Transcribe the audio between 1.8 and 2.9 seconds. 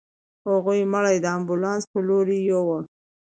په لورې يووړ.